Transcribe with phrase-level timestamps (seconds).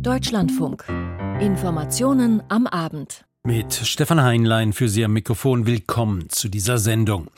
[0.00, 0.84] Deutschlandfunk.
[1.40, 3.24] Informationen am Abend.
[3.44, 7.28] Mit Stefan Heinlein für Sie am Mikrofon willkommen zu dieser Sendung.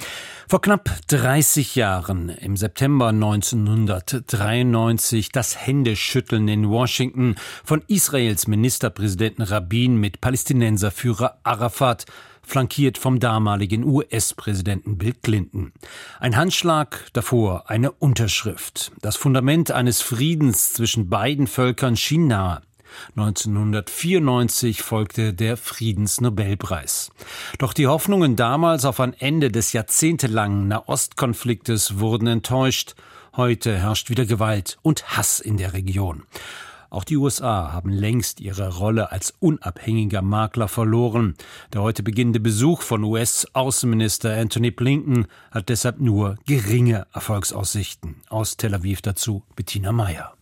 [0.49, 7.35] Vor knapp 30 Jahren, im September 1993, das Händeschütteln in Washington
[7.65, 12.05] von Israels Ministerpräsidenten Rabin mit Palästinenserführer Arafat,
[12.47, 15.73] flankiert vom damaligen US-Präsidenten Bill Clinton.
[16.21, 18.93] Ein Handschlag, davor eine Unterschrift.
[19.03, 22.63] Das Fundament eines Friedens zwischen beiden Völkern schien nahe.
[23.17, 27.11] 1994 folgte der Friedensnobelpreis.
[27.59, 32.95] Doch die Hoffnungen damals auf ein Ende des jahrzehntelangen Nahostkonfliktes wurden enttäuscht.
[33.37, 36.23] Heute herrscht wieder Gewalt und Hass in der Region.
[36.97, 41.35] Auch die USA haben längst ihre Rolle als unabhängiger Makler verloren.
[41.75, 48.23] Der heute beginnende Besuch von US-Außenminister Anthony Blinken hat deshalb nur geringe Erfolgsaussichten.
[48.31, 50.33] Aus Tel Aviv dazu Bettina Meyer.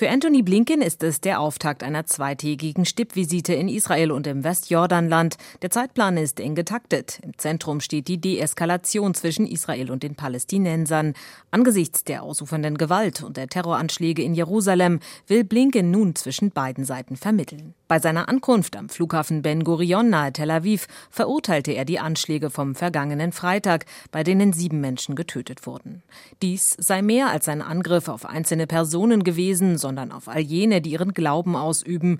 [0.00, 5.36] Für Anthony Blinken ist es der Auftakt einer zweitägigen Stippvisite in Israel und im Westjordanland.
[5.60, 7.20] Der Zeitplan ist eng getaktet.
[7.22, 11.12] Im Zentrum steht die Deeskalation zwischen Israel und den Palästinensern.
[11.50, 17.16] Angesichts der ausufernden Gewalt und der Terroranschläge in Jerusalem will Blinken nun zwischen beiden Seiten
[17.16, 17.74] vermitteln.
[17.86, 22.74] Bei seiner Ankunft am Flughafen Ben Gurion nahe Tel Aviv verurteilte er die Anschläge vom
[22.74, 26.02] vergangenen Freitag, bei denen sieben Menschen getötet wurden.
[26.40, 30.90] Dies sei mehr als ein Angriff auf einzelne Personen gewesen, sondern auf all jene, die
[30.90, 32.18] ihren Glauben ausüben.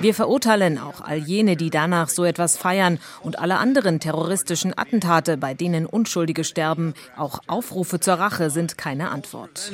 [0.00, 5.36] Wir verurteilen auch all jene, die danach so etwas feiern und alle anderen terroristischen Attentate,
[5.36, 6.94] bei denen Unschuldige sterben.
[7.16, 9.70] Auch Aufrufe zur Rache sind keine Antwort.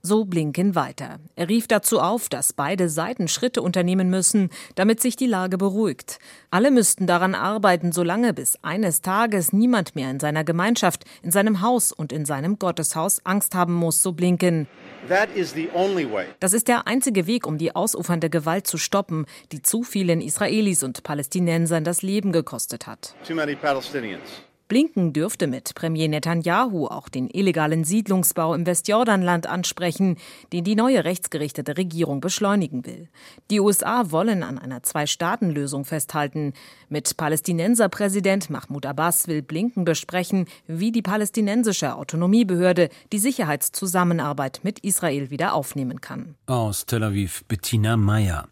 [0.00, 1.18] So Blinken weiter.
[1.34, 6.20] Er rief dazu auf, dass beide Seiten Schritte unternehmen müssen, damit sich die Lage beruhigt.
[6.50, 11.62] Alle müssten daran arbeiten, solange bis eines Tages niemand mehr in seiner Gemeinschaft, in seinem
[11.62, 14.68] Haus und in seinem Gotteshaus Angst haben muss, so Blinken.
[16.38, 20.84] Das ist der einzige Weg, um die ausufernde Gewalt zu stoppen, die zu vielen Israelis
[20.84, 23.14] und Palästinensern das Leben gekostet hat.
[24.68, 30.18] Blinken dürfte mit Premier Netanyahu auch den illegalen Siedlungsbau im Westjordanland ansprechen,
[30.52, 33.08] den die neue rechtsgerichtete Regierung beschleunigen will.
[33.50, 36.52] Die USA wollen an einer Zwei-Staaten-Lösung festhalten.
[36.90, 45.30] Mit Palästinenserpräsident Mahmoud Abbas will Blinken besprechen, wie die palästinensische Autonomiebehörde die Sicherheitszusammenarbeit mit Israel
[45.30, 46.34] wieder aufnehmen kann.
[46.46, 48.48] Aus Tel Aviv Bettina Meyer.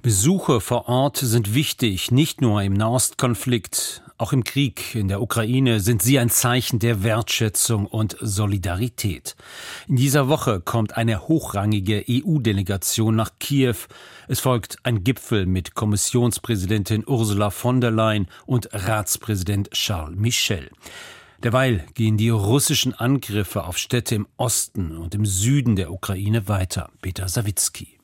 [0.00, 4.02] Besuche vor Ort sind wichtig, nicht nur im Nahostkonflikt.
[4.20, 9.36] Auch im Krieg in der Ukraine sind sie ein Zeichen der Wertschätzung und Solidarität.
[9.86, 13.76] In dieser Woche kommt eine hochrangige EU-Delegation nach Kiew.
[14.26, 20.68] Es folgt ein Gipfel mit Kommissionspräsidentin Ursula von der Leyen und Ratspräsident Charles Michel.
[21.44, 26.90] Derweil gehen die russischen Angriffe auf Städte im Osten und im Süden der Ukraine weiter.
[27.00, 27.97] Peter Sawicki.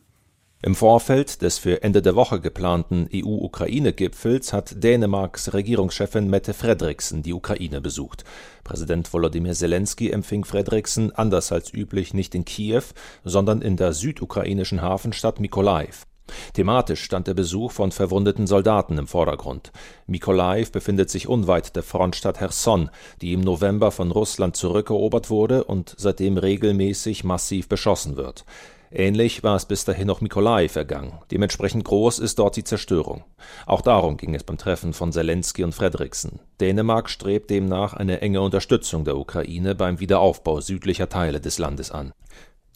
[0.64, 7.34] Im Vorfeld des für Ende der Woche geplanten EU-Ukraine-Gipfels hat Dänemarks Regierungschefin Mette Frederiksen die
[7.34, 8.24] Ukraine besucht.
[8.64, 12.84] Präsident Volodymyr Zelensky empfing Frederiksen anders als üblich nicht in Kiew,
[13.24, 16.06] sondern in der südukrainischen Hafenstadt Mykolaiv.
[16.54, 19.70] Thematisch stand der Besuch von verwundeten Soldaten im Vordergrund.
[20.06, 22.88] Mykolaiv befindet sich unweit der Frontstadt Cherson,
[23.20, 28.46] die im November von Russland zurückerobert wurde und seitdem regelmäßig massiv beschossen wird.
[28.96, 31.18] Ähnlich war es bis dahin noch Mykolaiv vergangen.
[31.32, 33.24] Dementsprechend groß ist dort die Zerstörung.
[33.66, 36.38] Auch darum ging es beim Treffen von Zelensky und Frederiksen.
[36.60, 42.12] Dänemark strebt demnach eine enge Unterstützung der Ukraine beim Wiederaufbau südlicher Teile des Landes an.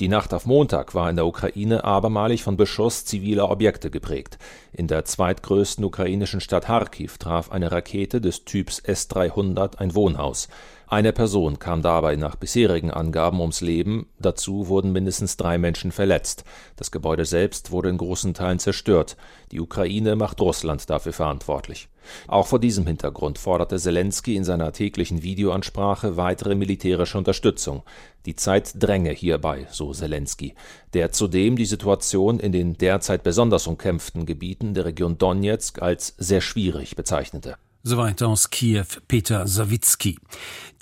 [0.01, 4.39] Die Nacht auf Montag war in der Ukraine abermalig von Beschuss ziviler Objekte geprägt.
[4.73, 10.49] In der zweitgrößten ukrainischen Stadt Kharkiv traf eine Rakete des Typs S-300 ein Wohnhaus.
[10.91, 16.45] Eine Person kam dabei nach bisherigen Angaben ums Leben, dazu wurden mindestens drei Menschen verletzt.
[16.77, 19.19] Das Gebäude selbst wurde in großen Teilen zerstört.
[19.53, 21.89] Die Ukraine macht Russland dafür verantwortlich.
[22.27, 27.83] Auch vor diesem Hintergrund forderte Zelensky in seiner täglichen Videoansprache weitere militärische Unterstützung.
[28.25, 30.55] Die Zeit dränge hierbei, so Zelensky,
[30.95, 36.41] der zudem die Situation in den derzeit besonders umkämpften Gebieten der Region Donetsk als sehr
[36.41, 37.59] schwierig bezeichnete.
[37.85, 40.19] Soweit aus Kiew Peter Sawicki.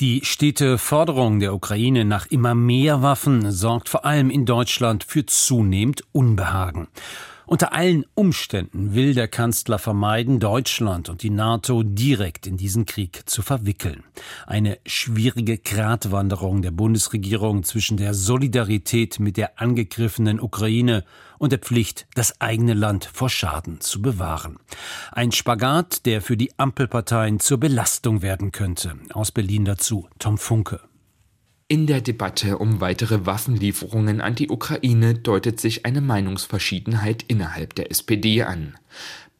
[0.00, 5.26] Die stete Forderung der Ukraine nach immer mehr Waffen sorgt vor allem in Deutschland für
[5.26, 6.88] zunehmend Unbehagen.
[7.48, 13.22] Unter allen Umständen will der Kanzler vermeiden, Deutschland und die NATO direkt in diesen Krieg
[13.26, 14.02] zu verwickeln.
[14.48, 21.04] Eine schwierige Gratwanderung der Bundesregierung zwischen der Solidarität mit der angegriffenen Ukraine
[21.38, 24.58] und der Pflicht, das eigene Land vor Schaden zu bewahren.
[25.12, 28.96] Ein Spagat, der für die Ampelparteien zur Belastung werden könnte.
[29.12, 30.80] Aus Berlin dazu Tom Funke.
[31.68, 37.90] In der Debatte um weitere Waffenlieferungen an die Ukraine deutet sich eine Meinungsverschiedenheit innerhalb der
[37.90, 38.78] SPD an.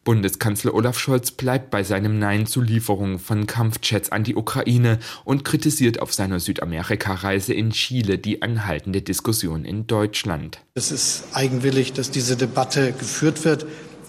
[0.02, 5.44] Bundeskanzler Olaf Scholz bleibt bei seinem Nein zu Lieferungen von Kampfjets an die Ukraine und
[5.44, 10.58] kritisiert auf seiner Südamerika-Reise in Chile die anhaltende Diskussion in Deutschland.
[10.75, 13.67] Es ist eigenwillig, dass diese Debatte geführt wird.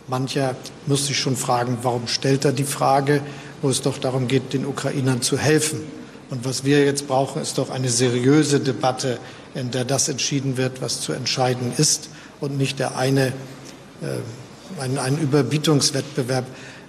[0.08, 0.56] Mancher
[0.88, 3.22] muss sich schon fragen, warum stellt er die Frage,
[3.62, 5.82] wo es doch darum geht, den Ukrainern zu helfen.
[6.30, 9.20] Und was wir jetzt brauchen, ist doch eine seriöse Debatte,
[9.56, 12.10] in der das entschieden wird, was zu entscheiden ist
[12.42, 13.28] und nicht der eine
[14.02, 14.20] äh,
[14.80, 16.46] ein, ein Überbietungswettbewerb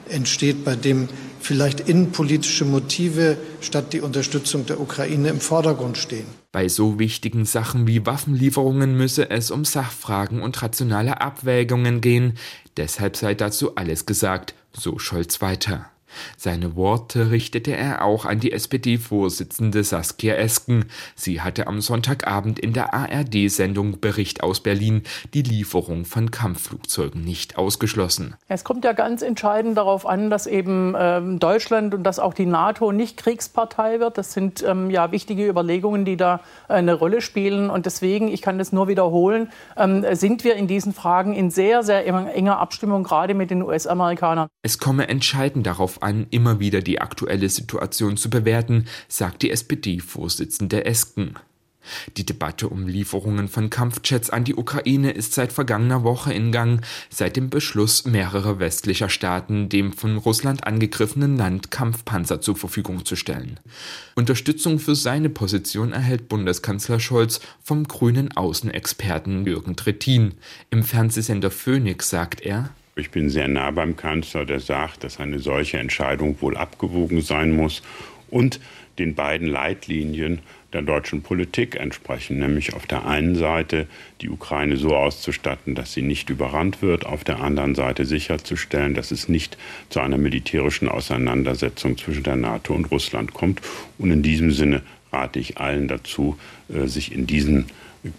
[0.09, 1.09] entsteht, bei dem
[1.41, 6.27] vielleicht innenpolitische Motive statt die Unterstützung der Ukraine im Vordergrund stehen.
[6.51, 12.35] Bei so wichtigen Sachen wie Waffenlieferungen müsse es um Sachfragen und rationale Abwägungen gehen.
[12.77, 15.91] Deshalb sei dazu alles gesagt, so Scholz weiter.
[16.37, 20.87] Seine Worte richtete er auch an die SPD-Vorsitzende Saskia Esken.
[21.15, 25.03] Sie hatte am Sonntagabend in der ARD-Sendung Bericht aus Berlin
[25.35, 28.37] die Lieferung von Kampfflugzeugen nicht ausgeschlossen.
[28.49, 32.47] Es kommt ja ganz entscheidend darauf an, dass eben ähm, Deutschland und dass auch die
[32.47, 34.19] NATO nicht Kriegspartei wird.
[34.19, 37.71] Das sind ähm, ja wichtige Überlegungen, die da äh, eine Rolle spielen.
[37.71, 41.83] Und deswegen, ich kann das nur wiederholen, ähm, sind wir in diesen Fragen in sehr,
[41.83, 44.49] sehr enger Abstimmung, gerade mit den US-Amerikanern.
[44.63, 50.85] Es komme entscheidend darauf an, immer wieder die aktuelle Situation zu bewerten, sagt die SPD-Vorsitzende
[50.85, 51.37] Esken.
[52.17, 56.85] Die Debatte um Lieferungen von Kampfjets an die Ukraine ist seit vergangener Woche in Gang,
[57.11, 63.17] seit dem Beschluss mehrerer westlicher Staaten, dem von Russland angegriffenen Land Kampfpanzer zur Verfügung zu
[63.17, 63.61] stellen.
[64.15, 70.35] Unterstützung für seine Position erhält Bundeskanzler Scholz vom grünen Außenexperten Jürgen Trittin.
[70.71, 75.39] Im Fernsehsender Phoenix sagt er, ich bin sehr nah beim Kanzler, der sagt, dass eine
[75.39, 77.83] solche Entscheidung wohl abgewogen sein muss
[78.31, 78.61] und
[78.99, 80.41] den beiden Leitlinien
[80.73, 83.87] der deutschen Politik entsprechen, nämlich auf der einen Seite
[84.21, 89.11] die Ukraine so auszustatten, dass sie nicht überrannt wird, auf der anderen Seite sicherzustellen, dass
[89.11, 89.57] es nicht
[89.89, 93.63] zu einer militärischen Auseinandersetzung zwischen der NATO und Russland kommt.
[93.97, 97.67] Und in diesem Sinne rate ich allen dazu, äh, sich in diesen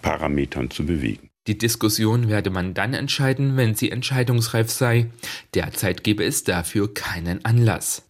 [0.01, 1.28] Parametern zu bewegen.
[1.47, 5.09] Die Diskussion werde man dann entscheiden, wenn sie entscheidungsreif sei.
[5.53, 8.03] Derzeit gebe es dafür keinen Anlass.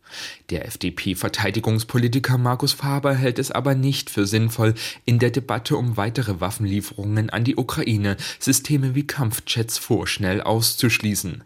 [0.50, 4.74] Der FDP-Verteidigungspolitiker Markus Faber hält es aber nicht für sinnvoll,
[5.06, 11.44] in der Debatte um weitere Waffenlieferungen an die Ukraine Systeme wie Kampfjets vorschnell auszuschließen.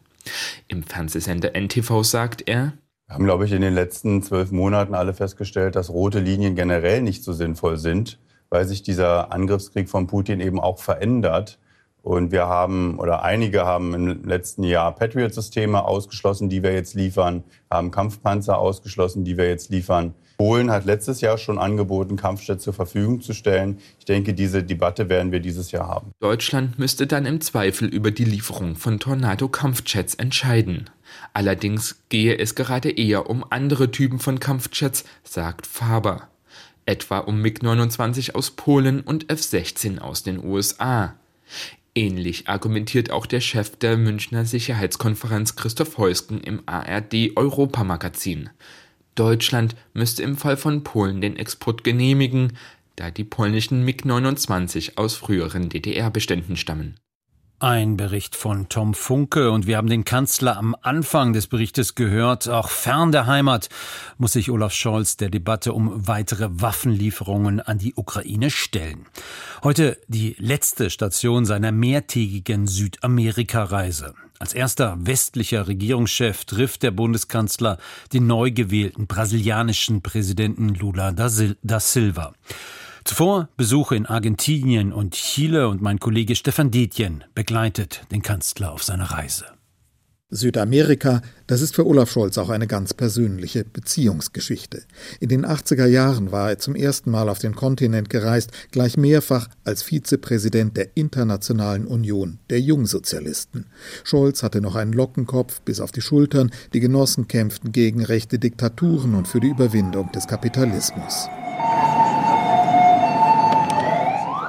[0.67, 2.73] Im Fernsehsender NTV sagt er,
[3.07, 7.01] wir haben, glaube ich, in den letzten zwölf Monaten alle festgestellt, dass rote Linien generell
[7.01, 8.17] nicht so sinnvoll sind,
[8.49, 11.59] weil sich dieser Angriffskrieg von Putin eben auch verändert.
[12.03, 17.45] Und wir haben, oder einige haben im letzten Jahr Patriot-Systeme ausgeschlossen, die wir jetzt liefern,
[17.71, 20.13] haben Kampfpanzer ausgeschlossen, die wir jetzt liefern.
[20.37, 23.77] Polen hat letztes Jahr schon angeboten, Kampfjets zur Verfügung zu stellen.
[23.99, 26.11] Ich denke, diese Debatte werden wir dieses Jahr haben.
[26.19, 30.89] Deutschland müsste dann im Zweifel über die Lieferung von Tornado-Kampfjets entscheiden.
[31.31, 36.27] Allerdings gehe es gerade eher um andere Typen von Kampfjets, sagt Faber.
[36.85, 41.13] Etwa um MiG-29 aus Polen und F-16 aus den USA.
[41.95, 48.49] Ähnlich argumentiert auch der Chef der Münchner Sicherheitskonferenz Christoph Heusken im ARD Europamagazin.
[49.13, 52.57] Deutschland müsste im Fall von Polen den Export genehmigen,
[52.95, 56.95] da die polnischen MiG-29 aus früheren DDR-Beständen stammen.
[57.63, 62.49] Ein Bericht von Tom Funke und wir haben den Kanzler am Anfang des Berichtes gehört.
[62.49, 63.69] Auch fern der Heimat
[64.17, 69.05] muss sich Olaf Scholz der Debatte um weitere Waffenlieferungen an die Ukraine stellen.
[69.63, 74.13] Heute die letzte Station seiner mehrtägigen Südamerika-Reise.
[74.39, 77.77] Als erster westlicher Regierungschef trifft der Bundeskanzler
[78.11, 81.29] den neu gewählten brasilianischen Präsidenten Lula da
[81.79, 82.33] Silva.
[83.05, 88.83] Zuvor Besuche in Argentinien und Chile und mein Kollege Stefan Detjen begleitet den Kanzler auf
[88.83, 89.45] seiner Reise.
[90.29, 94.83] Südamerika, das ist für Olaf Scholz auch eine ganz persönliche Beziehungsgeschichte.
[95.19, 99.49] In den 80er Jahren war er zum ersten Mal auf den Kontinent gereist, gleich mehrfach
[99.65, 103.65] als Vizepräsident der Internationalen Union der Jungsozialisten.
[104.05, 109.13] Scholz hatte noch einen Lockenkopf bis auf die Schultern, die Genossen kämpften gegen rechte Diktaturen
[109.13, 111.27] und für die Überwindung des Kapitalismus.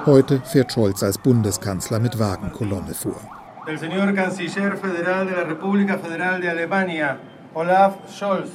[0.05, 3.19] Heute fährt Scholz als Bundeskanzler mit Wagenkolonne vor.
[3.65, 7.17] Del señor Canciller Federal de la República Federal de Alemania,
[7.55, 8.49] Olaf Scholz.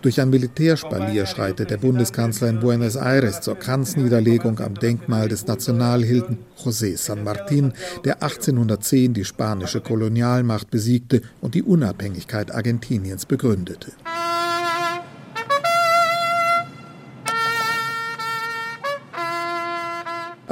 [0.00, 6.38] Durch ein Militärspalier schreitet der Bundeskanzler in Buenos Aires zur Kranzniederlegung am Denkmal des Nationalhelden
[6.56, 7.72] José San Martín,
[8.04, 13.90] der 1810 die spanische Kolonialmacht besiegte und die Unabhängigkeit Argentiniens begründete.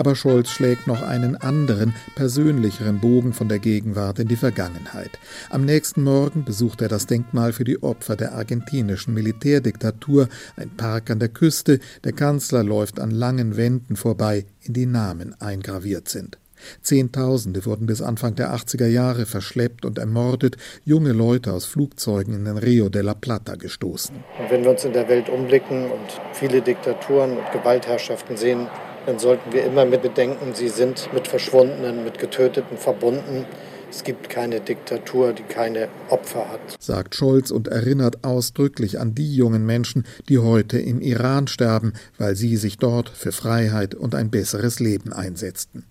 [0.00, 5.10] Aber Scholz schlägt noch einen anderen, persönlicheren Bogen von der Gegenwart in die Vergangenheit.
[5.50, 11.10] Am nächsten Morgen besucht er das Denkmal für die Opfer der argentinischen Militärdiktatur, ein Park
[11.10, 11.80] an der Küste.
[12.02, 16.38] Der Kanzler läuft an langen Wänden vorbei, in die Namen eingraviert sind.
[16.80, 22.46] Zehntausende wurden bis Anfang der 80er Jahre verschleppt und ermordet, junge Leute aus Flugzeugen in
[22.46, 24.16] den Rio de la Plata gestoßen.
[24.16, 28.66] Und wenn wir uns in der Welt umblicken und viele Diktaturen und Gewaltherrschaften sehen,
[29.06, 33.46] dann sollten wir immer mit bedenken, sie sind mit Verschwundenen, mit Getöteten verbunden.
[33.90, 36.60] Es gibt keine Diktatur, die keine Opfer hat.
[36.78, 42.36] Sagt Scholz und erinnert ausdrücklich an die jungen Menschen, die heute im Iran sterben, weil
[42.36, 45.84] sie sich dort für Freiheit und ein besseres Leben einsetzten.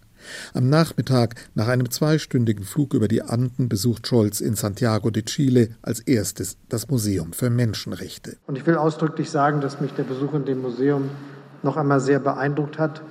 [0.53, 5.69] Am Nachmittag, nach einem zweistündigen Flug über die Anden, besucht Scholz in Santiago de Chile
[5.81, 8.37] als erstes das Museum für Menschenrechte.
[8.47, 11.09] Und ich will ausdrücklich sagen, dass mich der Besuch in dem Museum
[11.63, 13.01] noch einmal sehr beeindruckt hat.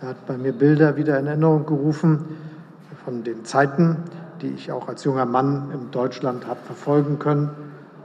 [0.00, 2.24] Er hat bei mir Bilder wieder in Erinnerung gerufen
[3.04, 3.96] von den Zeiten,
[4.42, 7.50] die ich auch als junger Mann in Deutschland habe verfolgen können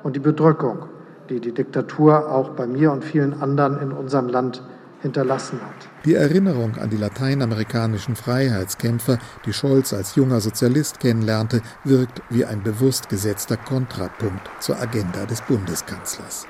[0.03, 0.86] und die Bedrückung,
[1.29, 4.63] die die Diktatur auch bei mir und vielen anderen in unserem Land
[5.01, 5.89] hinterlassen hat.
[6.05, 12.63] Die Erinnerung an die lateinamerikanischen Freiheitskämpfer, die Scholz als junger Sozialist kennenlernte, wirkt wie ein
[12.63, 16.48] bewusst gesetzter Kontrapunkt zur Agenda des Bundeskanzlers.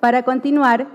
[0.00, 0.86] Para continuar,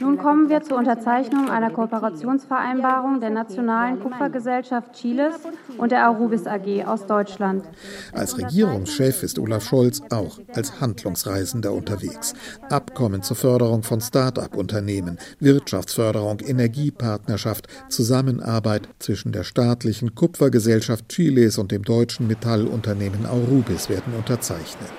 [0.00, 5.34] nun kommen wir zur Unterzeichnung einer Kooperationsvereinbarung der Nationalen Kupfergesellschaft Chiles
[5.76, 7.64] und der Arubis AG aus Deutschland.
[8.12, 12.34] Als Regierungschef ist Olaf Scholz auch als Handlungsreisender unterwegs.
[12.70, 21.82] Abkommen zur Förderung von Start-up-Unternehmen, Wirtschaftsförderung, Energiepartnerschaft, Zusammenarbeit zwischen der staatlichen Kupfergesellschaft Chiles und dem
[21.82, 24.90] deutschen Metallunternehmen Arubis werden unterzeichnet.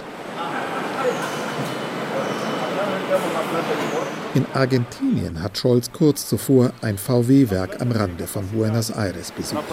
[4.35, 9.63] In Argentinien hat Scholz kurz zuvor ein VW-Werk am Rande von Buenos Aires besucht.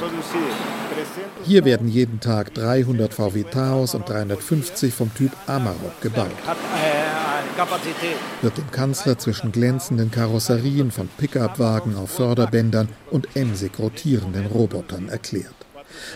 [1.44, 6.30] Hier werden jeden Tag 300 VW Taos und 350 vom Typ Amarok gebaut.
[8.40, 15.65] Wird dem Kanzler zwischen glänzenden Karosserien von Pickup-Wagen auf Förderbändern und emsig rotierenden Robotern erklärt.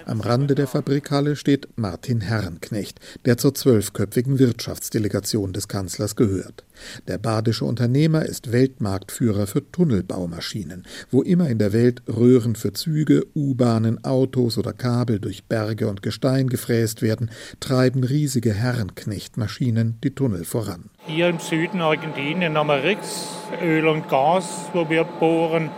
[0.06, 6.64] Am Rande der Fabrikhalle steht Martin Herrenknecht, der zur zwölfköpfigen Wirtschaftsdelegation des Kanzlers gehört.
[7.08, 10.84] Der badische Unternehmer ist Weltmarktführer für Tunnelbaumaschinen.
[11.10, 16.02] Wo immer in der Welt Röhren für Züge, U-Bahnen, Autos oder Kabel durch Berge und
[16.02, 20.90] Gestein gefräst werden, treiben riesige Herrenknechtmaschinen die Tunnel voran.
[21.06, 23.26] Hier im Süden Argentinien haben wir Rix,
[23.62, 25.70] Öl und Gas, wo wir bohren.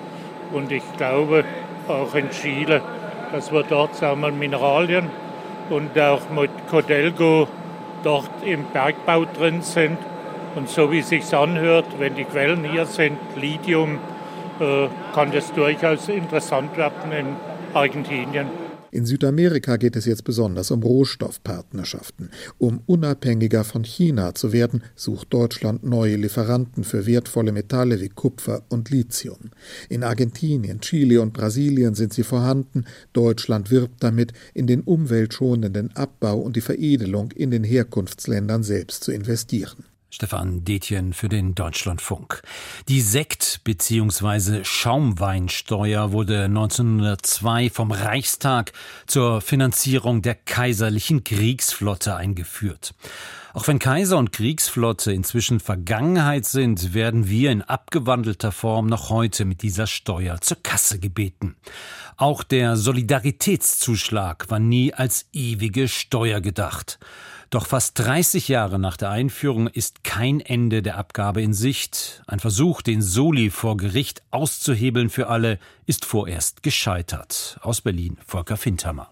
[0.53, 1.45] Und ich glaube
[1.89, 2.83] auch in Chile
[3.33, 5.11] dass wir dort wir, Mineralien
[5.71, 7.49] und auch mit Codelgo
[8.03, 9.99] dort im Bergbau drin sind.
[10.55, 13.99] Und so wie es sich anhört, wenn die Quellen hier sind, Lithium,
[14.61, 17.27] äh, kann das durchaus interessant werden in
[17.75, 18.62] Argentinien.
[18.95, 22.29] In Südamerika geht es jetzt besonders um Rohstoffpartnerschaften.
[22.59, 28.65] Um unabhängiger von China zu werden, sucht Deutschland neue Lieferanten für wertvolle Metalle wie Kupfer
[28.69, 29.51] und Lithium.
[29.89, 32.85] In Argentinien, Chile und Brasilien sind sie vorhanden.
[33.15, 39.13] Deutschland wirbt damit, in den umweltschonenden Abbau und die Veredelung in den Herkunftsländern selbst zu
[39.13, 39.85] investieren.
[40.15, 42.43] Stefan Detjen für den Deutschlandfunk.
[42.87, 44.63] Die Sekt- bzw.
[44.63, 48.73] Schaumweinsteuer wurde 1902 vom Reichstag
[49.07, 52.95] zur Finanzierung der kaiserlichen Kriegsflotte eingeführt.
[53.55, 59.47] Auch wenn Kaiser und Kriegsflotte inzwischen Vergangenheit sind, werden wir in abgewandelter Form noch heute
[59.47, 61.57] mit dieser Steuer zur Kasse gebeten.
[62.19, 66.99] Auch der Solidaritätszuschlag war nie als ewige Steuer gedacht.
[67.53, 72.23] Doch fast 30 Jahre nach der Einführung ist kein Ende der Abgabe in Sicht.
[72.27, 77.59] Ein Versuch, den Soli vor Gericht auszuhebeln für alle, ist vorerst gescheitert.
[77.61, 79.11] Aus Berlin Volker Findhammer.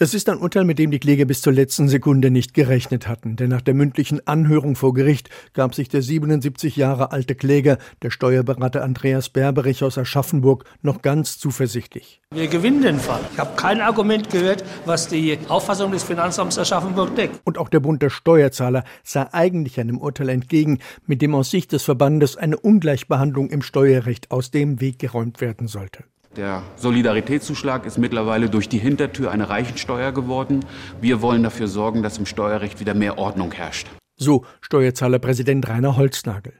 [0.00, 3.34] Das ist ein Urteil, mit dem die Kläger bis zur letzten Sekunde nicht gerechnet hatten,
[3.34, 8.10] denn nach der mündlichen Anhörung vor Gericht gab sich der 77 Jahre alte Kläger, der
[8.10, 12.20] Steuerberater Andreas Berberich aus Aschaffenburg, noch ganz zuversichtlich.
[12.32, 13.22] Wir gewinnen den Fall.
[13.32, 17.40] Ich habe kein Argument gehört, was die Auffassung des Finanzamts Aschaffenburg deckt.
[17.42, 20.78] Und auch der Bund der Steuerzahler sah eigentlich einem Urteil entgegen,
[21.08, 25.66] mit dem aus Sicht des Verbandes eine Ungleichbehandlung im Steuerrecht aus dem Weg geräumt werden
[25.66, 26.04] sollte.
[26.36, 30.64] Der Solidaritätszuschlag ist mittlerweile durch die Hintertür eine Reichensteuer geworden.
[31.00, 33.88] Wir wollen dafür sorgen, dass im Steuerrecht wieder mehr Ordnung herrscht.
[34.20, 36.52] So Steuerzahlerpräsident Rainer Holznagel.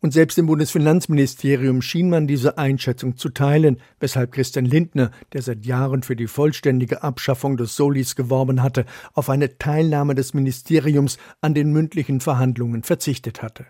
[0.00, 5.64] Und selbst im Bundesfinanzministerium schien man diese Einschätzung zu teilen, weshalb Christian Lindner, der seit
[5.66, 11.54] Jahren für die vollständige Abschaffung des Solis geworben hatte, auf eine Teilnahme des Ministeriums an
[11.54, 13.66] den mündlichen Verhandlungen verzichtet hatte.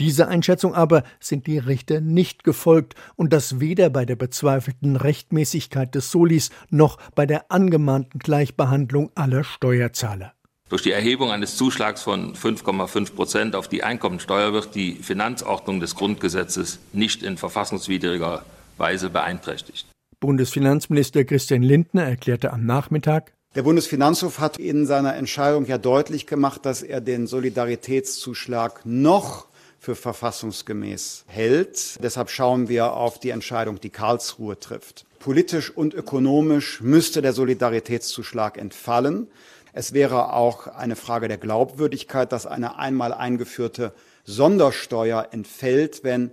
[0.00, 5.94] Dieser Einschätzung aber sind die Richter nicht gefolgt und das weder bei der bezweifelten Rechtmäßigkeit
[5.94, 10.32] des Solis noch bei der angemahnten Gleichbehandlung aller Steuerzahler.
[10.70, 15.94] Durch die Erhebung eines Zuschlags von 5,5 Prozent auf die Einkommensteuer wird die Finanzordnung des
[15.94, 18.44] Grundgesetzes nicht in verfassungswidriger
[18.78, 19.86] Weise beeinträchtigt.
[20.20, 26.66] Bundesfinanzminister Christian Lindner erklärte am Nachmittag, der Bundesfinanzhof hat in seiner Entscheidung ja deutlich gemacht,
[26.66, 29.46] dass er den Solidaritätszuschlag noch
[29.84, 32.02] für verfassungsgemäß hält.
[32.02, 35.04] Deshalb schauen wir auf die Entscheidung, die Karlsruhe trifft.
[35.18, 39.28] Politisch und ökonomisch müsste der Solidaritätszuschlag entfallen.
[39.72, 43.92] Es wäre auch eine Frage der Glaubwürdigkeit, dass eine einmal eingeführte
[44.24, 46.30] Sondersteuer entfällt, wenn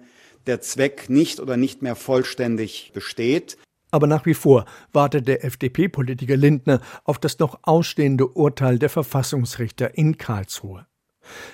[0.47, 3.57] der Zweck nicht oder nicht mehr vollständig besteht.
[3.91, 9.97] Aber nach wie vor wartet der FDP-Politiker Lindner auf das noch ausstehende Urteil der Verfassungsrichter
[9.97, 10.85] in Karlsruhe.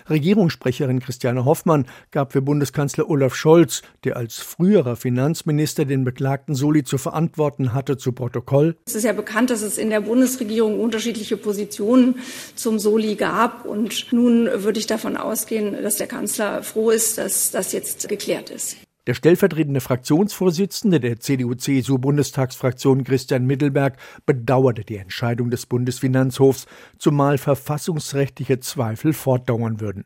[0.09, 6.83] Regierungssprecherin Christiane Hoffmann gab für Bundeskanzler Olaf Scholz, der als früherer Finanzminister den beklagten Soli
[6.83, 8.77] zu verantworten hatte, zu Protokoll.
[8.85, 12.15] Es ist ja bekannt, dass es in der Bundesregierung unterschiedliche Positionen
[12.55, 13.65] zum Soli gab.
[13.65, 18.49] Und nun würde ich davon ausgehen, dass der Kanzler froh ist, dass das jetzt geklärt
[18.49, 18.77] ist.
[19.07, 26.67] Der stellvertretende Fraktionsvorsitzende der CDU-CSU-Bundestagsfraktion Christian Mittelberg bedauerte die Entscheidung des Bundesfinanzhofs,
[26.99, 30.03] zumal verfassungsrechtliche Zweifel fortdauern würden.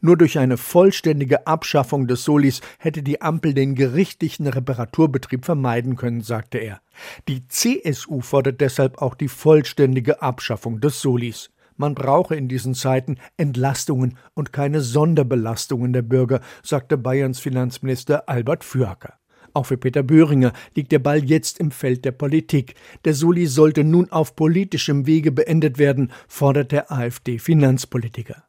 [0.00, 6.22] Nur durch eine vollständige Abschaffung des Solis hätte die Ampel den gerichtlichen Reparaturbetrieb vermeiden können,
[6.22, 6.80] sagte er.
[7.28, 11.50] Die CSU fordert deshalb auch die vollständige Abschaffung des Solis.
[11.78, 18.64] Man brauche in diesen Zeiten Entlastungen und keine Sonderbelastungen der Bürger, sagte Bayerns Finanzminister Albert
[18.64, 19.14] Fürker.
[19.54, 22.74] Auch für Peter Böhringer liegt der Ball jetzt im Feld der Politik.
[23.04, 28.44] Der Soli sollte nun auf politischem Wege beendet werden, fordert der AfD-Finanzpolitiker.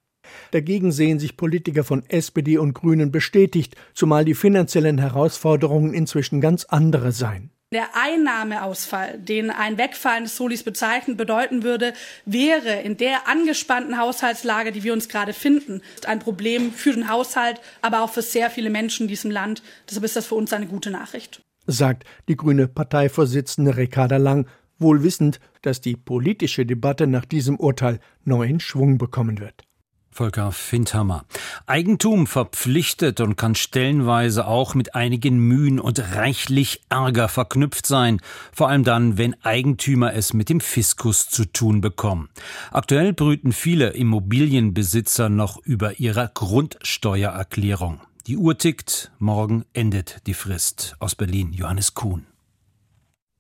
[0.51, 6.65] Dagegen sehen sich Politiker von SPD und Grünen bestätigt, zumal die finanziellen Herausforderungen inzwischen ganz
[6.65, 7.51] andere seien.
[7.71, 11.93] Der Einnahmeausfall, den ein Wegfallen des Solis bezeichnet bedeuten würde,
[12.25, 17.61] wäre in der angespannten Haushaltslage, die wir uns gerade finden, ein Problem für den Haushalt,
[17.83, 19.61] aber auch für sehr viele Menschen in diesem Land.
[19.87, 21.43] Deshalb ist das für uns eine gute Nachricht.
[21.67, 24.47] Sagt die grüne Parteivorsitzende Ricarda Lang,
[24.79, 29.68] wohl wissend, dass die politische Debatte nach diesem Urteil neuen Schwung bekommen wird.
[30.11, 31.25] Volker Findhammer.
[31.65, 38.19] Eigentum verpflichtet und kann stellenweise auch mit einigen Mühen und reichlich Ärger verknüpft sein,
[38.51, 42.29] vor allem dann, wenn Eigentümer es mit dem Fiskus zu tun bekommen.
[42.71, 48.01] Aktuell brüten viele Immobilienbesitzer noch über ihre Grundsteuererklärung.
[48.27, 50.95] Die Uhr tickt, morgen endet die Frist.
[50.99, 52.27] Aus Berlin Johannes Kuhn.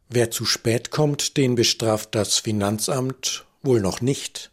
[0.09, 4.51] Wer zu spät kommt, den bestraft das Finanzamt wohl noch nicht.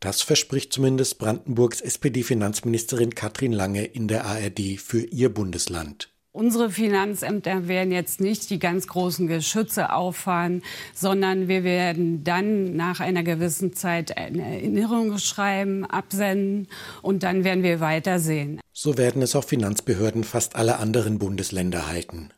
[0.00, 6.08] Das verspricht zumindest Brandenburgs SPD-Finanzministerin Katrin Lange in der ARD für ihr Bundesland.
[6.32, 10.62] Unsere Finanzämter werden jetzt nicht die ganz großen Geschütze auffahren,
[10.94, 16.68] sondern wir werden dann nach einer gewissen Zeit ein Erinnerungsschreiben absenden
[17.02, 18.60] und dann werden wir weitersehen.
[18.72, 22.30] So werden es auch Finanzbehörden fast aller anderen Bundesländer halten.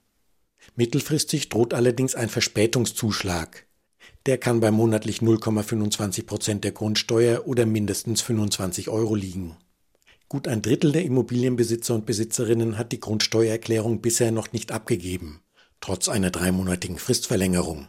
[0.75, 3.66] Mittelfristig droht allerdings ein Verspätungszuschlag.
[4.26, 9.56] Der kann bei monatlich 0,25 Prozent der Grundsteuer oder mindestens 25 Euro liegen.
[10.28, 15.40] Gut ein Drittel der Immobilienbesitzer und Besitzerinnen hat die Grundsteuererklärung bisher noch nicht abgegeben,
[15.80, 17.88] trotz einer dreimonatigen Fristverlängerung.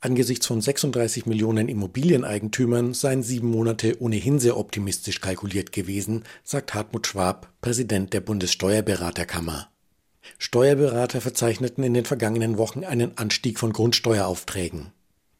[0.00, 7.06] Angesichts von 36 Millionen Immobilieneigentümern seien sieben Monate ohnehin sehr optimistisch kalkuliert gewesen, sagt Hartmut
[7.06, 9.68] Schwab, Präsident der Bundessteuerberaterkammer.
[10.38, 14.92] Steuerberater verzeichneten in den vergangenen Wochen einen Anstieg von Grundsteueraufträgen.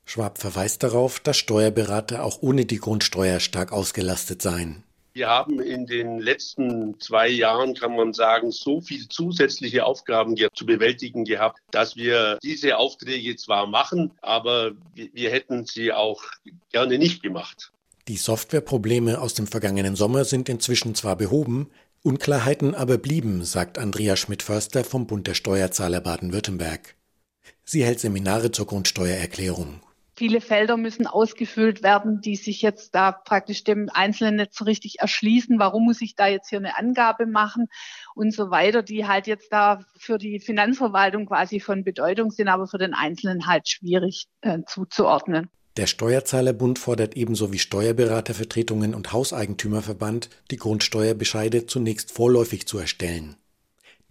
[0.07, 4.85] Schwab verweist darauf, dass Steuerberater auch ohne die Grundsteuer stark ausgelastet seien.
[5.14, 10.66] Wir haben in den letzten zwei Jahren, kann man sagen, so viel zusätzliche Aufgaben zu
[10.66, 16.23] bewältigen gehabt, dass wir diese Aufträge zwar machen, aber wir hätten sie auch
[16.71, 17.73] gerne nicht gemacht.
[18.09, 21.71] Die Softwareprobleme aus dem vergangenen Sommer sind inzwischen zwar behoben,
[22.03, 26.95] Unklarheiten aber blieben, sagt Andrea Schmidt-Förster vom Bund der Steuerzahler Baden-Württemberg.
[27.64, 29.81] Sie hält Seminare zur Grundsteuererklärung.
[30.18, 35.00] Viele Felder müssen ausgefüllt werden, die sich jetzt da praktisch dem Einzelnen nicht so richtig
[35.00, 35.59] erschließen.
[35.59, 37.66] Warum muss ich da jetzt hier eine Angabe machen
[38.14, 42.66] und so weiter, die halt jetzt da für die Finanzverwaltung quasi von Bedeutung sind, aber
[42.66, 45.50] für den Einzelnen halt schwierig äh, zuzuordnen.
[45.76, 53.37] Der Steuerzahlerbund fordert ebenso wie Steuerberatervertretungen und Hauseigentümerverband, die Grundsteuerbescheide zunächst vorläufig zu erstellen.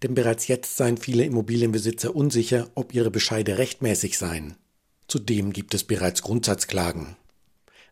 [0.03, 4.55] Denn bereits jetzt seien viele Immobilienbesitzer unsicher, ob ihre Bescheide rechtmäßig seien.
[5.07, 7.15] Zudem gibt es bereits Grundsatzklagen.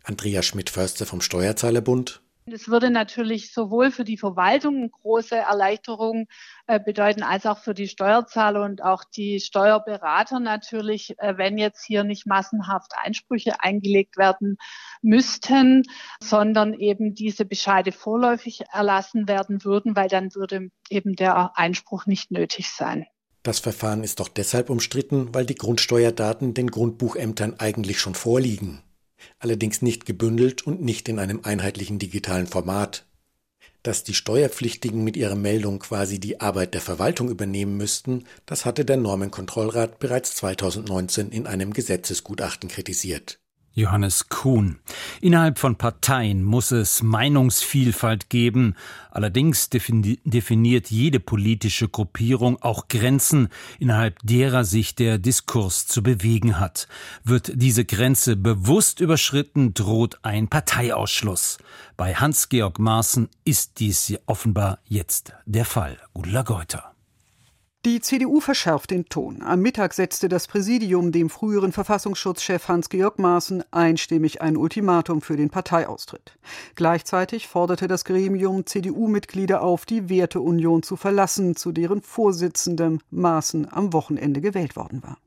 [0.04, 2.22] Andrea Schmidt-Förster vom Steuerzahlerbund.
[2.46, 6.28] Das würde natürlich sowohl für die Verwaltung große Erleichterung
[6.68, 11.86] äh, bedeuten, als auch für die Steuerzahler und auch die Steuerberater natürlich, äh, wenn jetzt
[11.86, 14.58] hier nicht massenhaft Einsprüche eingelegt werden
[15.02, 15.84] müssten,
[16.22, 22.30] sondern eben diese Bescheide vorläufig erlassen werden würden, weil dann würde eben der Einspruch nicht
[22.30, 23.06] nötig sein.
[23.44, 28.82] Das Verfahren ist doch deshalb umstritten, weil die Grundsteuerdaten den Grundbuchämtern eigentlich schon vorliegen
[29.40, 33.06] allerdings nicht gebündelt und nicht in einem einheitlichen digitalen Format.
[33.82, 38.86] Dass die Steuerpflichtigen mit ihrer Meldung quasi die Arbeit der Verwaltung übernehmen müssten, das hatte
[38.86, 43.40] der Normenkontrollrat bereits 2019 in einem Gesetzesgutachten kritisiert.
[43.74, 44.78] Johannes Kuhn.
[45.20, 48.76] Innerhalb von Parteien muss es Meinungsvielfalt geben.
[49.10, 56.88] Allerdings definiert jede politische Gruppierung auch Grenzen, innerhalb derer sich der Diskurs zu bewegen hat.
[57.24, 61.58] Wird diese Grenze bewusst überschritten, droht ein Parteiausschluss.
[61.98, 65.98] Bei Hans-Georg Maaßen ist dies offenbar jetzt der Fall.
[66.14, 66.93] Gudula Geuter.
[67.86, 69.42] Die CDU verschärft den Ton.
[69.42, 75.50] Am Mittag setzte das Präsidium dem früheren Verfassungsschutzchef Hans-Georg Maaßen einstimmig ein Ultimatum für den
[75.50, 76.38] Parteiaustritt.
[76.76, 83.92] Gleichzeitig forderte das Gremium CDU-Mitglieder auf, die Werteunion zu verlassen, zu deren Vorsitzendem Maaßen am
[83.92, 85.18] Wochenende gewählt worden war.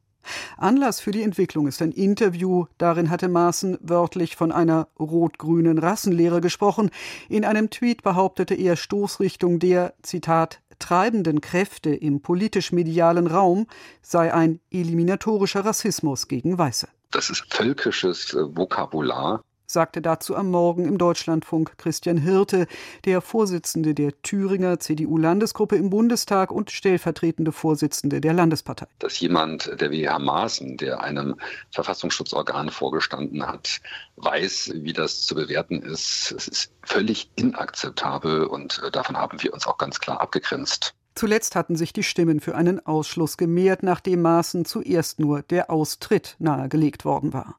[0.57, 2.67] Anlass für die Entwicklung ist ein Interview.
[2.79, 6.91] Darin hatte Maaßen wörtlich von einer rot-grünen Rassenlehre gesprochen.
[7.29, 13.67] In einem Tweet behauptete er Stoßrichtung der, Zitat, treibenden Kräfte im politisch-medialen Raum
[14.03, 16.89] sei ein eliminatorischer Rassismus gegen Weiße.
[17.11, 22.67] Das ist völkisches äh, Vokabular, sagte dazu am Morgen im Deutschlandfunk Christian Hirte,
[23.05, 28.87] der Vorsitzende der Thüringer CDU-Landesgruppe im Bundestag und stellvertretende Vorsitzende der Landespartei.
[28.99, 31.37] Dass jemand, der wie Herr Maaßen, der einem
[31.73, 33.81] Verfassungsschutzorgan vorgestanden hat,
[34.17, 39.53] weiß, wie das zu bewerten ist, es ist völlig inakzeptabel und äh, davon haben wir
[39.53, 40.96] uns auch ganz klar abgegrenzt.
[41.17, 46.37] Zuletzt hatten sich die Stimmen für einen Ausschluss gemehrt, nachdem Maaßen zuerst nur der Austritt
[46.39, 47.57] nahegelegt worden war.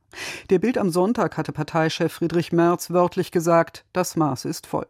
[0.52, 4.86] Der Bild am Sonntag hatte Parteichef Friedrich Merz wörtlich gesagt, das Maß ist voll.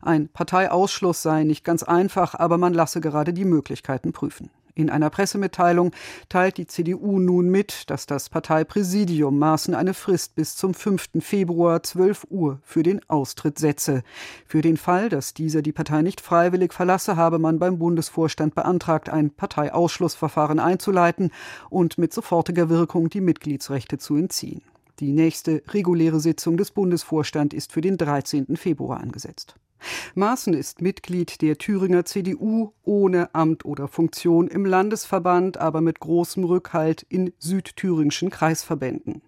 [0.00, 4.48] Ein Parteiausschluss sei nicht ganz einfach, aber man lasse gerade die Möglichkeiten prüfen.
[4.76, 5.92] In einer Pressemitteilung
[6.28, 11.10] teilt die CDU nun mit, dass das Parteipräsidium Maaßen eine Frist bis zum 5.
[11.20, 14.02] Februar 12 Uhr für den Austritt setze.
[14.46, 19.08] Für den Fall, dass dieser die Partei nicht freiwillig verlasse, habe man beim Bundesvorstand beantragt,
[19.08, 21.30] ein Parteiausschlussverfahren einzuleiten
[21.70, 24.62] und mit sofortiger Wirkung die Mitgliedsrechte zu entziehen.
[24.98, 28.56] Die nächste reguläre Sitzung des Bundesvorstands ist für den 13.
[28.56, 29.54] Februar angesetzt.
[30.14, 36.44] Maaßen ist Mitglied der Thüringer CDU ohne Amt oder Funktion im Landesverband, aber mit großem
[36.44, 39.22] Rückhalt in südthüringischen Kreisverbänden.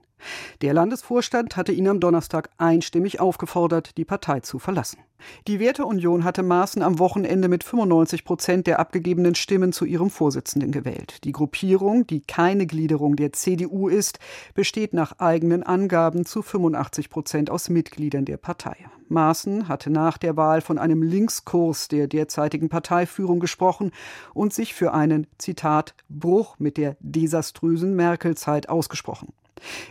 [0.63, 4.99] Der Landesvorstand hatte ihn am Donnerstag einstimmig aufgefordert, die Partei zu verlassen.
[5.47, 10.73] Die Werteunion hatte Maaßen am Wochenende mit 95 Prozent der abgegebenen Stimmen zu ihrem Vorsitzenden
[10.73, 11.25] gewählt.
[11.25, 14.19] Die Gruppierung, die keine Gliederung der CDU ist,
[14.55, 18.77] besteht nach eigenen Angaben zu 85 Prozent aus Mitgliedern der Partei.
[19.09, 23.93] Maaßen hatte nach der Wahl von einem Linkskurs der derzeitigen Parteiführung gesprochen
[24.35, 29.33] und sich für einen, Zitat, Bruch mit der desaströsen Merkel-Zeit ausgesprochen.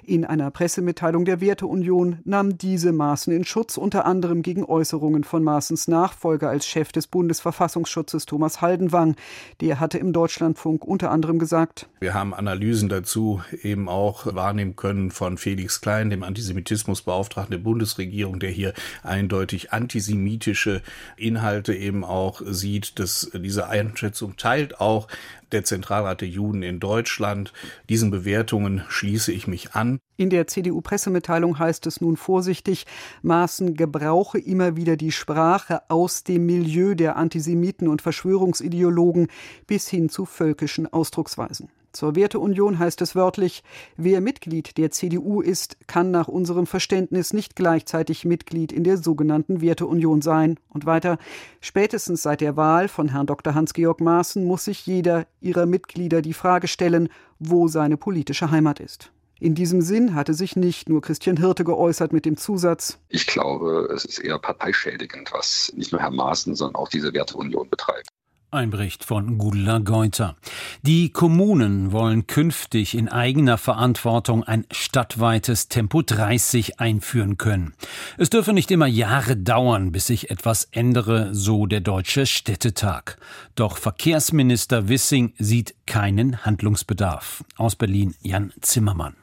[0.04, 5.44] In einer Pressemitteilung der Werteunion nahm diese Maaßen in Schutz, unter anderem gegen Äußerungen von
[5.44, 9.16] Maaßens Nachfolger als Chef des Bundesverfassungsschutzes Thomas Haldenwang.
[9.62, 15.12] Der hatte im Deutschlandfunk unter anderem gesagt, Wir haben Analysen dazu eben auch wahrnehmen können
[15.12, 18.74] von Felix Klein, dem Antisemitismusbeauftragten der Bundesregierung, der hier
[19.04, 20.82] eindeutig antisemitische
[21.18, 25.08] Inhalte eben auch sieht, dass diese Einschätzung teilt auch
[25.52, 27.54] der Zentralrat der Juden in Deutschland.
[27.90, 30.00] Diesen Bewertungen schließe ich mich an.
[30.18, 32.86] In der CDU-Pressemitteilung heißt es nun vorsichtig,
[33.22, 39.28] Maaßen gebrauche immer wieder die Sprache aus dem Milieu der Antisemiten und Verschwörungsideologen
[39.68, 41.70] bis hin zu völkischen Ausdrucksweisen.
[41.96, 43.64] Zur Werteunion heißt es wörtlich,
[43.96, 49.62] wer Mitglied der CDU ist, kann nach unserem Verständnis nicht gleichzeitig Mitglied in der sogenannten
[49.62, 50.60] Werteunion sein.
[50.68, 51.18] Und weiter,
[51.62, 53.56] spätestens seit der Wahl von Herrn Dr.
[53.56, 57.08] Hans-Georg Maaßen muss sich jeder ihrer Mitglieder die Frage stellen,
[57.40, 59.14] wo seine politische Heimat ist.
[59.40, 63.90] In diesem Sinn hatte sich nicht nur Christian Hirte geäußert mit dem Zusatz Ich glaube,
[63.94, 68.08] es ist eher parteischädigend, was nicht nur Herr Maaßen, sondern auch diese Werteunion betreibt.
[68.56, 70.38] Ein Bericht von Gudula Geuter.
[70.82, 77.74] Die Kommunen wollen künftig in eigener Verantwortung ein stadtweites Tempo 30 einführen können.
[78.18, 83.18] Es dürfe nicht immer Jahre dauern, bis sich etwas ändere, so der Deutsche Städtetag.
[83.56, 87.44] Doch Verkehrsminister Wissing sieht keinen Handlungsbedarf.
[87.58, 89.18] Aus Berlin Jan Zimmermann.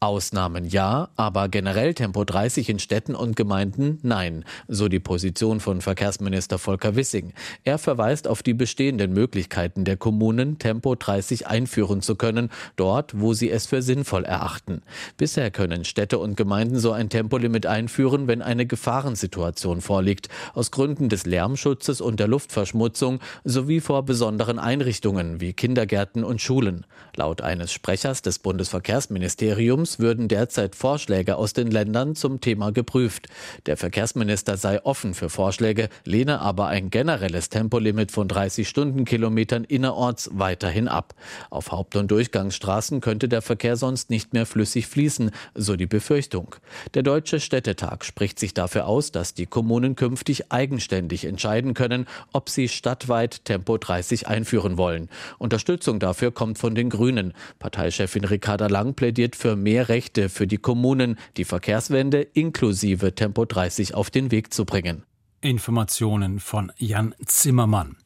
[0.00, 5.80] Ausnahmen ja, aber generell Tempo 30 in Städten und Gemeinden nein, so die Position von
[5.80, 7.32] Verkehrsminister Volker Wissing.
[7.64, 13.34] Er verweist auf die bestehenden Möglichkeiten der Kommunen, Tempo 30 einführen zu können, dort, wo
[13.34, 14.82] sie es für sinnvoll erachten.
[15.16, 21.08] Bisher können Städte und Gemeinden so ein Tempolimit einführen, wenn eine Gefahrensituation vorliegt, aus Gründen
[21.08, 26.86] des Lärmschutzes und der Luftverschmutzung sowie vor besonderen Einrichtungen wie Kindergärten und Schulen.
[27.16, 33.28] Laut eines Sprechers des Bundesverkehrsministeriums Bundesministeriums würden derzeit Vorschläge aus den Ländern zum Thema geprüft.
[33.66, 40.30] Der Verkehrsminister sei offen für Vorschläge, lehne aber ein generelles Tempolimit von 30 Stundenkilometern innerorts
[40.32, 41.14] weiterhin ab.
[41.50, 46.56] Auf Haupt- und Durchgangsstraßen könnte der Verkehr sonst nicht mehr flüssig fließen, so die Befürchtung.
[46.94, 52.48] Der Deutsche Städtetag spricht sich dafür aus, dass die Kommunen künftig eigenständig entscheiden können, ob
[52.48, 55.08] sie stadtweit Tempo 30 einführen wollen.
[55.38, 57.32] Unterstützung dafür kommt von den Grünen.
[57.58, 63.44] Parteichefin Ricarda Lang plädiert für mehr mehr Rechte für die Kommunen, die Verkehrswende inklusive Tempo
[63.44, 65.04] 30 auf den Weg zu bringen.
[65.40, 67.96] Informationen von Jan Zimmermann.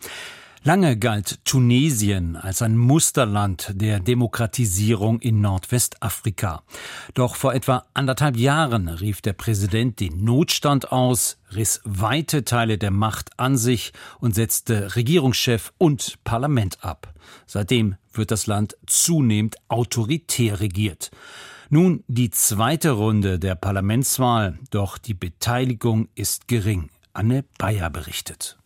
[0.65, 6.63] Lange galt Tunesien als ein Musterland der Demokratisierung in Nordwestafrika.
[7.15, 12.91] Doch vor etwa anderthalb Jahren rief der Präsident den Notstand aus, riss weite Teile der
[12.91, 17.15] Macht an sich und setzte Regierungschef und Parlament ab.
[17.47, 21.11] Seitdem wird das Land zunehmend autoritär regiert.
[21.75, 26.91] Nun die zweite Runde der Parlamentswahl, doch die Beteiligung ist gering.
[27.15, 28.59] Anne Bayer berichtet.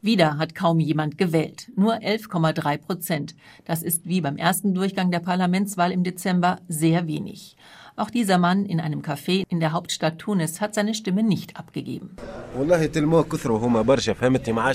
[0.00, 3.36] Wieder hat kaum jemand gewählt, nur 11,3 Prozent.
[3.66, 7.54] Das ist wie beim ersten Durchgang der Parlamentswahl im Dezember sehr wenig.
[7.98, 12.14] Auch dieser Mann in einem Café in der Hauptstadt Tunis hat seine Stimme nicht abgegeben.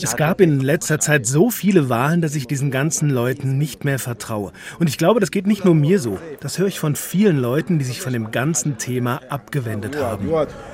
[0.02, 4.00] Es gab in letzter Zeit so viele Wahlen, dass ich diesen ganzen Leuten nicht mehr
[4.00, 4.54] vertraue.
[4.80, 6.18] Und ich glaube, das geht nicht nur mir so.
[6.40, 10.28] Das höre ich von vielen Leuten, die sich von dem ganzen Thema abgewendet haben.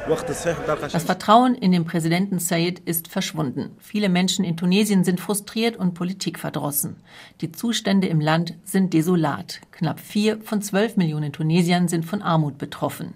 [0.08, 3.72] Das Vertrauen in den Präsidenten Said ist verschwunden.
[3.80, 6.96] Viele Menschen in Tunesien sind frustriert und politikverdrossen.
[7.42, 9.60] Die Zustände im Land sind desolat.
[9.78, 13.14] Knapp vier von zwölf Millionen Tunesiern sind von Armut betroffen.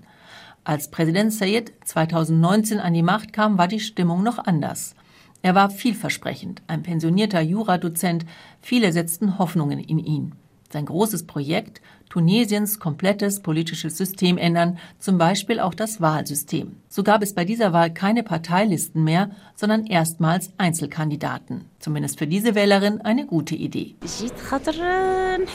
[0.64, 4.94] Als Präsident Sayed 2019 an die Macht kam, war die Stimmung noch anders.
[5.42, 8.28] Er war vielversprechend, ein pensionierter Juradozent,
[8.62, 10.34] viele setzten Hoffnungen in ihn.
[10.72, 16.76] Sein großes Projekt, Tunesiens komplettes politisches System ändern, zum Beispiel auch das Wahlsystem.
[16.90, 21.64] So gab es bei dieser Wahl keine Parteilisten mehr, sondern erstmals Einzelkandidaten.
[21.80, 23.96] Zumindest für diese Wählerin eine gute Idee.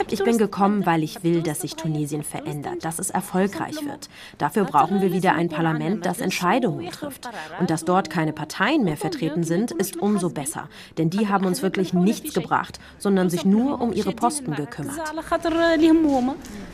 [0.09, 4.09] Ich bin gekommen, weil ich will, dass sich Tunesien verändert, dass es erfolgreich wird.
[4.38, 7.29] Dafür brauchen wir wieder ein Parlament, das Entscheidungen trifft.
[7.61, 10.71] Und dass dort keine Parteien mehr vertreten sind, ist umso besser.
[10.97, 14.99] Denn die haben uns wirklich nichts gebracht, sondern sich nur um ihre Posten gekümmert.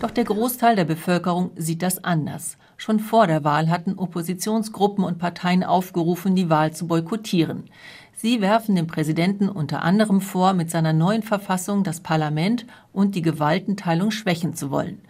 [0.00, 2.56] Doch der Großteil der Bevölkerung sieht das anders.
[2.76, 7.70] Schon vor der Wahl hatten Oppositionsgruppen und Parteien aufgerufen, die Wahl zu boykottieren.
[8.16, 13.22] Sie werfen dem Präsidenten unter anderem vor, mit seiner neuen Verfassung das Parlament und die
[13.22, 15.00] Gewaltenteilung schwächen zu wollen.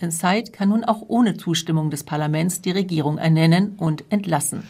[0.00, 4.64] Denn Said kann nun auch ohne Zustimmung des Parlaments die Regierung ernennen und entlassen.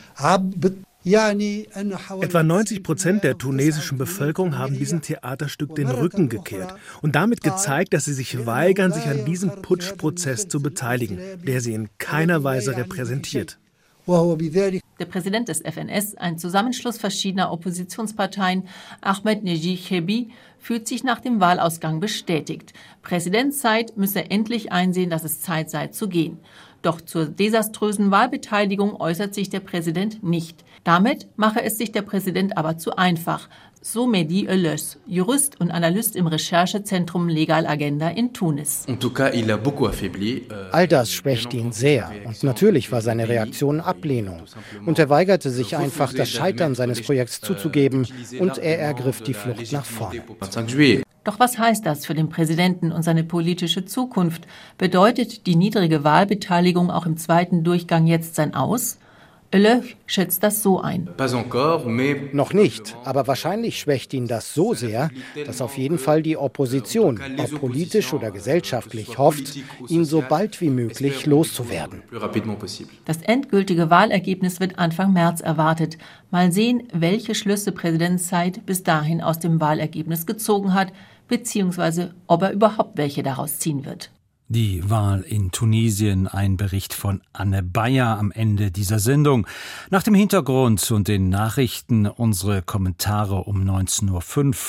[1.06, 7.92] Etwa 90 Prozent der tunesischen Bevölkerung haben diesem Theaterstück den Rücken gekehrt und damit gezeigt,
[7.92, 12.74] dass sie sich weigern, sich an diesem Putschprozess zu beteiligen, der sie in keiner Weise
[12.74, 13.58] repräsentiert.
[14.06, 18.68] Der Präsident des FNS, ein Zusammenschluss verschiedener Oppositionsparteien,
[19.00, 22.72] Ahmed Neji Chebi, fühlt sich nach dem Wahlausgang bestätigt.
[23.02, 26.38] Präsident Said müsse endlich einsehen, dass es Zeit sei zu gehen.
[26.82, 30.64] Doch zur desaströsen Wahlbeteiligung äußert sich der Präsident nicht.
[30.84, 33.48] Damit mache es sich der Präsident aber zu einfach,
[33.80, 38.86] so Mehdi Ölös, Jurist und Analyst im Recherchezentrum Legal Agenda in Tunis.
[38.88, 38.96] Euh,
[40.72, 42.10] All das schwächt ihn sehr.
[42.24, 44.42] Und natürlich war seine Reaktion Ablehnung.
[44.84, 48.06] Und er weigerte sich einfach, das Scheitern seines Projekts zuzugeben
[48.38, 50.22] und er ergriff die Flucht nach vorne.
[51.24, 54.46] Doch was heißt das für den Präsidenten und seine politische Zukunft?
[54.76, 58.98] Bedeutet die niedrige Wahlbeteiligung auch im zweiten Durchgang jetzt sein Aus?
[59.58, 61.08] Löch schätzt das so ein.
[62.32, 65.10] Noch nicht, aber wahrscheinlich schwächt ihn das so sehr,
[65.46, 69.56] dass auf jeden Fall die Opposition, ob politisch oder gesellschaftlich, hofft,
[69.88, 72.02] ihn so bald wie möglich loszuwerden.
[73.04, 75.98] Das endgültige Wahlergebnis wird Anfang März erwartet.
[76.30, 80.92] Mal sehen, welche Schlüsse Präsident Said bis dahin aus dem Wahlergebnis gezogen hat,
[81.28, 84.10] beziehungsweise ob er überhaupt welche daraus ziehen wird.
[84.48, 89.46] Die Wahl in Tunesien, ein Bericht von Anne Bayer am Ende dieser Sendung.
[89.90, 94.10] Nach dem Hintergrund und den Nachrichten unsere Kommentare um 19.05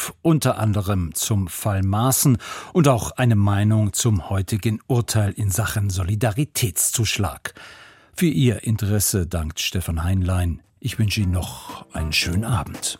[0.09, 2.37] Uhr, unter anderem zum Fall Maaßen
[2.71, 7.53] und auch eine Meinung zum heutigen Urteil in Sachen Solidaritätszuschlag.
[8.15, 10.61] Für Ihr Interesse dankt Stefan Heinlein.
[10.79, 12.97] Ich wünsche Ihnen noch einen schönen Abend.